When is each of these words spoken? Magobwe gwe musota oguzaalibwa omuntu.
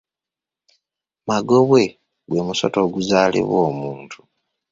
Magobwe 1.29 1.81
gwe 2.29 2.41
musota 2.47 2.77
oguzaalibwa 2.85 3.57
omuntu. 3.69 4.19